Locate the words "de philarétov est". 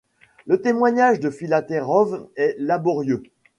1.19-2.55